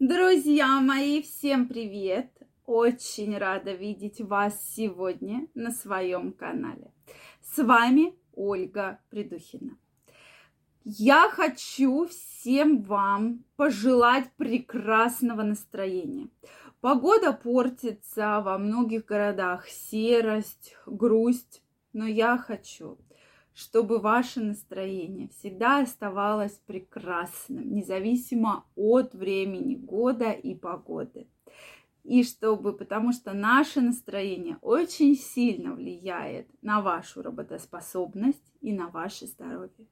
[0.00, 2.30] Друзья мои, всем привет!
[2.66, 6.92] Очень рада видеть вас сегодня на своем канале.
[7.42, 9.76] С вами Ольга Придухина.
[10.84, 16.28] Я хочу всем вам пожелать прекрасного настроения.
[16.80, 21.60] Погода портится во многих городах, серость, грусть,
[21.92, 22.98] но я хочу,
[23.58, 31.26] чтобы ваше настроение всегда оставалось прекрасным, независимо от времени года и погоды.
[32.04, 39.26] И чтобы, потому что наше настроение очень сильно влияет на вашу работоспособность и на ваше
[39.26, 39.88] здоровье.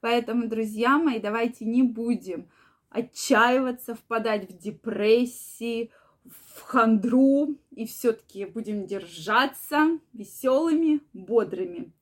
[0.00, 2.48] Поэтому, друзья мои, давайте не будем
[2.88, 5.90] отчаиваться, впадать в депрессии,
[6.24, 11.92] в хандру и все-таки будем держаться веселыми, бодрыми.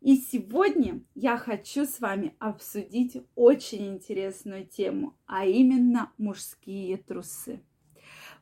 [0.00, 7.60] И сегодня я хочу с вами обсудить очень интересную тему, а именно мужские трусы.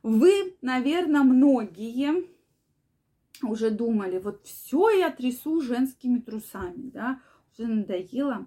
[0.03, 2.27] Вы, наверное, многие
[3.43, 7.21] уже думали, вот все я трясу женскими трусами, да,
[7.53, 8.47] уже надоело.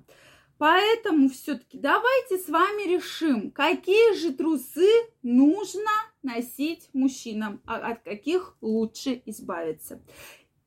[0.60, 4.90] Поэтому все-таки давайте с вами решим, какие же трусы
[5.24, 5.90] нужно
[6.22, 10.02] носить мужчинам, а от каких лучше избавиться.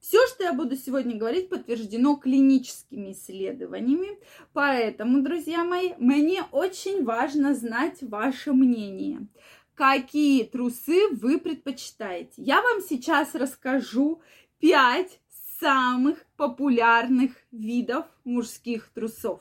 [0.03, 4.19] Все, что я буду сегодня говорить, подтверждено клиническими исследованиями.
[4.53, 9.29] Поэтому, друзья мои, мне очень важно знать ваше мнение.
[9.75, 12.43] Какие трусы вы предпочитаете?
[12.43, 14.21] Я вам сейчас расскажу
[14.59, 15.21] 5
[15.61, 19.41] самых популярных видов мужских трусов.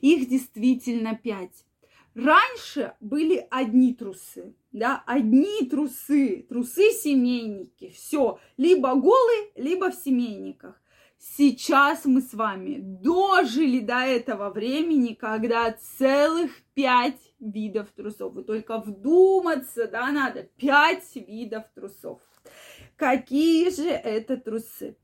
[0.00, 1.50] Их действительно 5.
[2.14, 10.80] Раньше были одни трусы, да, одни трусы, трусы-семейники, все, либо голые, либо в семейниках.
[11.18, 18.32] Сейчас мы с вами дожили до этого времени, когда целых пять видов трусов.
[18.32, 22.20] Вы только вдуматься, да, надо пять видов трусов.
[22.96, 24.96] Какие же это трусы?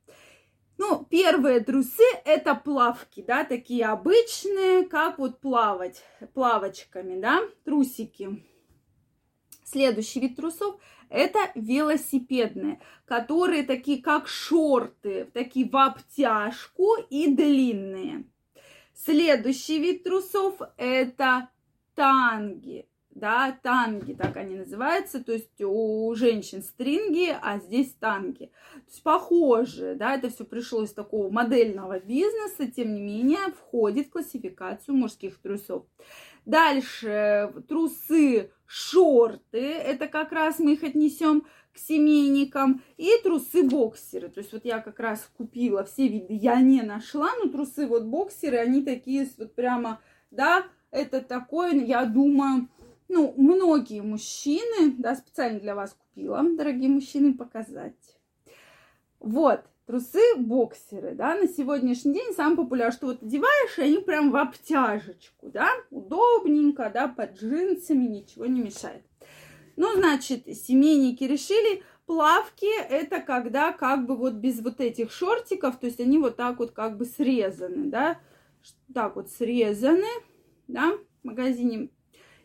[0.79, 6.03] Ну, первые трусы это плавки, да, такие обычные, как вот плавать,
[6.35, 8.45] плавочками, да, трусики.
[9.65, 10.77] Следующий вид трусов
[11.09, 18.25] это велосипедные, которые такие как шорты, такие в обтяжку и длинные.
[18.95, 21.49] Следующий вид трусов это
[21.95, 22.87] танги
[23.17, 28.51] да, танги, так они называются, то есть у женщин стринги, а здесь танги.
[28.75, 34.09] То есть похоже, да, это все пришло из такого модельного бизнеса, тем не менее входит
[34.09, 35.87] в классификацию мужских трусов.
[36.45, 44.29] Дальше трусы, шорты, это как раз мы их отнесем к семейникам, и трусы-боксеры.
[44.29, 48.05] То есть вот я как раз купила все виды, я не нашла, но трусы вот
[48.05, 50.01] боксеры, они такие вот прямо,
[50.31, 52.69] да, это такое, я думаю,
[53.09, 57.95] ну, многие мужчины, да, специально для вас купила, дорогие мужчины, показать.
[59.21, 64.37] Вот, трусы-боксеры, да, на сегодняшний день самый популярный, что вот одеваешь, и они прям в
[64.37, 69.03] обтяжечку, да, удобненько, да, под джинсами, ничего не мешает.
[69.77, 75.87] Ну, значит, семейники решили, плавки это когда как бы вот без вот этих шортиков, то
[75.87, 78.19] есть они вот так вот как бы срезаны, да,
[78.95, 80.09] так вот срезаны,
[80.69, 81.91] да, в магазине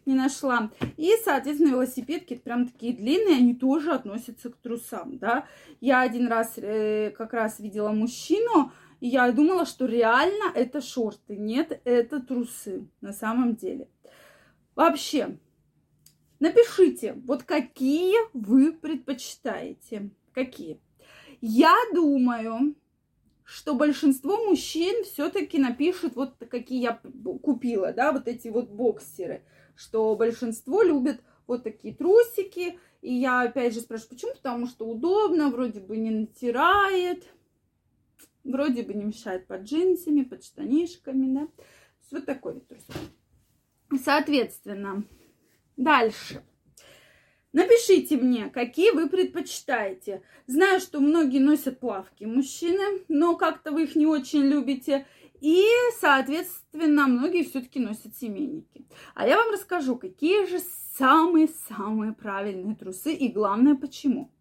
[0.05, 0.71] не нашла.
[0.97, 5.45] И, соответственно, велосипедки прям такие длинные, они тоже относятся к трусам, да.
[5.79, 11.35] Я один раз э, как раз видела мужчину, и я думала, что реально это шорты.
[11.35, 13.87] Нет, это трусы на самом деле.
[14.75, 15.37] Вообще,
[16.39, 20.11] напишите, вот какие вы предпочитаете.
[20.33, 20.79] Какие?
[21.41, 22.75] Я думаю,
[23.43, 27.01] что большинство мужчин все-таки напишут вот какие я
[27.41, 29.43] купила, да, вот эти вот боксеры
[29.75, 32.79] что большинство любят вот такие трусики.
[33.01, 34.33] И я опять же спрашиваю, почему?
[34.33, 37.23] Потому что удобно, вроде бы не натирает,
[38.43, 41.47] вроде бы не мешает под джинсами, под штанишками, да.
[42.11, 42.95] Вот такой вот трусик.
[44.03, 45.03] Соответственно,
[45.77, 46.43] дальше.
[47.53, 50.21] Напишите мне, какие вы предпочитаете.
[50.47, 55.05] Знаю, что многие носят плавки мужчины, но как-то вы их не очень любите.
[55.41, 55.65] И,
[55.99, 58.85] соответственно, многие все-таки носят семейники.
[59.15, 60.59] А я вам расскажу, какие же
[60.97, 64.31] самые-самые правильные трусы и главное, почему.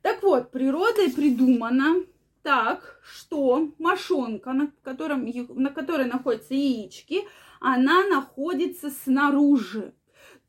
[0.00, 1.96] Так вот, природой придумано
[2.42, 7.24] так, что мошонка, на, котором, на которой находятся яички,
[7.60, 9.92] она находится снаружи.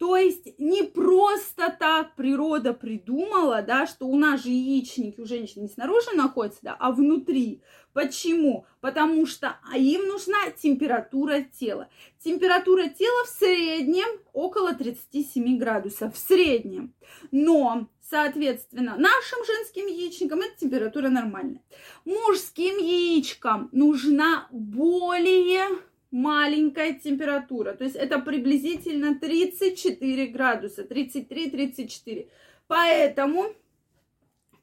[0.02, 5.62] То есть не просто так природа придумала, да, что у нас же яичники у женщин
[5.62, 7.62] не снаружи находятся, да, а внутри.
[7.94, 8.66] Почему?
[8.80, 11.88] Потому что им нужна температура тела.
[12.18, 16.16] Температура тела в среднем около 37 градусов.
[16.16, 16.96] В среднем.
[17.30, 21.62] Но, соответственно, нашим женским яичникам эта температура нормальная.
[22.06, 25.68] Мужским яичкам нужна более
[26.12, 27.74] маленькая температура.
[27.74, 32.28] То есть это приблизительно 34 градуса, 33-34.
[32.68, 33.54] Поэтому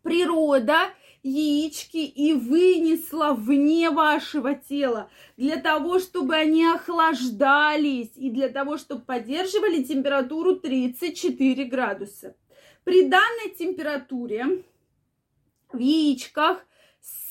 [0.03, 0.91] природа
[1.23, 9.03] яички и вынесла вне вашего тела для того, чтобы они охлаждались и для того, чтобы
[9.03, 12.37] поддерживали температуру 34 градуса.
[12.85, 14.65] При данной температуре
[15.73, 16.65] в яичках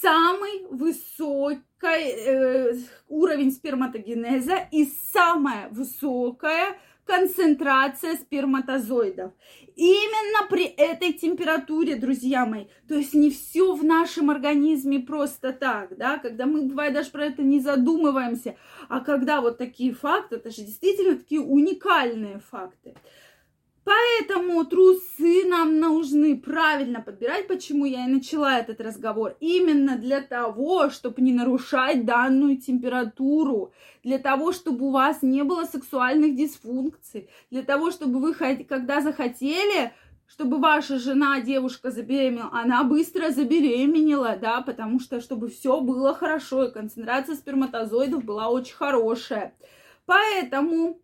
[0.01, 2.73] самый высокий э,
[3.07, 6.77] уровень сперматогенеза и самая высокая
[7.07, 9.31] концентрация сперматозоидов.
[9.75, 15.97] Именно при этой температуре, друзья мои, то есть не все в нашем организме просто так,
[15.97, 18.57] да, когда мы, бывает, даже про это не задумываемся,
[18.89, 22.95] а когда вот такие факты, это же действительно такие уникальные факты.
[23.83, 24.16] Поэтому
[24.63, 29.35] трусы нам нужны правильно подбирать, почему я и начала этот разговор.
[29.39, 33.73] Именно для того, чтобы не нарушать данную температуру,
[34.03, 39.94] для того, чтобы у вас не было сексуальных дисфункций, для того, чтобы вы, когда захотели,
[40.27, 46.65] чтобы ваша жена, девушка забеременела, она быстро забеременела, да, потому что чтобы все было хорошо,
[46.65, 49.55] и концентрация сперматозоидов была очень хорошая.
[50.05, 51.00] Поэтому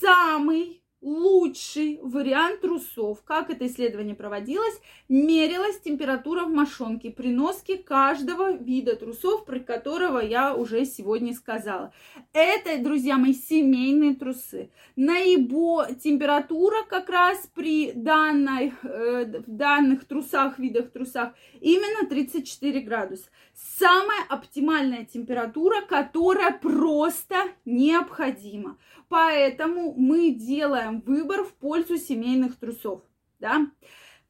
[0.00, 3.22] самый лучший вариант трусов.
[3.24, 4.80] Как это исследование проводилось?
[5.08, 11.92] Мерилась температура в мошонке при носке каждого вида трусов, про которого я уже сегодня сказала.
[12.32, 14.70] Это, друзья мои, семейные трусы.
[14.96, 23.24] Наибо температура как раз при данной, э, данных трусах, видах трусах, именно 34 градуса.
[23.54, 28.78] Самая оптимальная температура, которая просто необходима.
[29.08, 33.02] Поэтому мы делаем выбор в пользу семейных трусов,
[33.38, 33.66] да.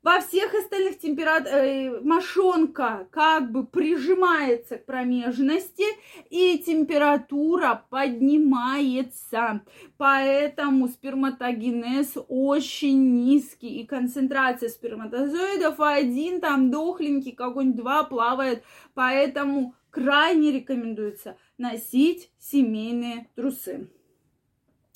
[0.02, 5.84] Во всех остальных температурах э, мошонка как бы прижимается к промежности,
[6.30, 9.60] и температура поднимается.
[9.98, 18.64] Поэтому сперматогенез очень низкий, и концентрация сперматозоидов один там дохленький, какой-нибудь два плавает.
[18.94, 23.90] Поэтому крайне рекомендуется носить семейные трусы.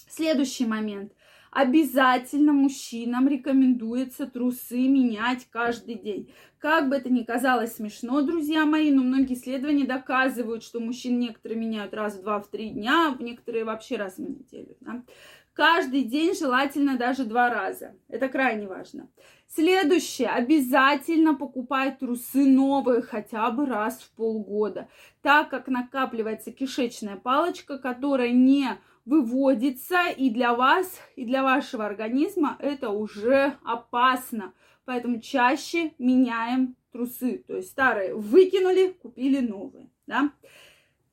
[0.09, 1.13] Следующий момент.
[1.55, 6.35] Обязательно мужчинам рекомендуется трусы менять каждый день.
[6.59, 11.61] Как бы это ни казалось смешно, друзья мои, но многие исследования доказывают, что мужчин некоторые
[11.61, 14.77] меняют раз в два, в три дня, некоторые вообще раз в неделю.
[14.81, 15.05] Да?
[15.53, 17.95] Каждый день желательно даже два раза.
[18.09, 19.09] Это крайне важно.
[19.47, 20.31] Следующее.
[20.31, 24.89] Обязательно покупай трусы новые хотя бы раз в полгода,
[25.23, 32.57] так как накапливается кишечная палочка, которая не выводится, и для вас, и для вашего организма
[32.61, 34.55] это уже опасно.
[34.85, 37.45] Поэтому чаще меняем трусы.
[37.47, 39.91] То есть старые выкинули, купили новые.
[40.07, 40.33] Да?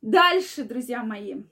[0.02, 1.44] Дальше, друзья мои,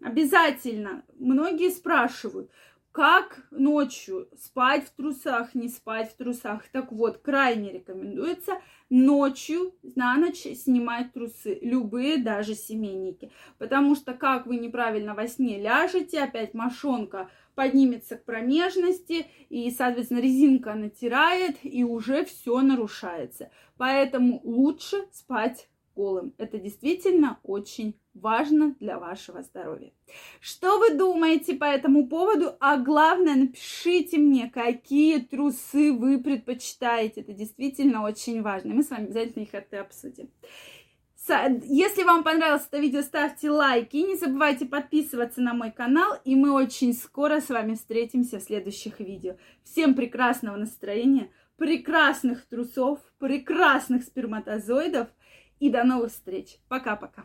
[0.00, 2.50] обязательно, многие спрашивают,
[2.96, 6.66] как ночью спать в трусах, не спать в трусах.
[6.72, 13.30] Так вот, крайне рекомендуется ночью на ночь снимать трусы, любые, даже семейники.
[13.58, 20.20] Потому что как вы неправильно во сне ляжете, опять мошонка поднимется к промежности, и, соответственно,
[20.20, 23.50] резинка натирает, и уже все нарушается.
[23.76, 26.34] Поэтому лучше спать голым.
[26.36, 29.92] Это действительно очень важно для вашего здоровья.
[30.40, 32.52] Что вы думаете по этому поводу?
[32.60, 37.22] А главное, напишите мне, какие трусы вы предпочитаете.
[37.22, 38.74] Это действительно очень важно.
[38.74, 40.30] Мы с вами обязательно их это обсудим.
[41.64, 43.96] Если вам понравилось это видео, ставьте лайки.
[43.96, 46.12] Не забывайте подписываться на мой канал.
[46.24, 49.34] И мы очень скоро с вами встретимся в следующих видео.
[49.64, 55.08] Всем прекрасного настроения, прекрасных трусов, прекрасных сперматозоидов.
[55.58, 56.58] И до новых встреч.
[56.68, 57.24] Пока-пока.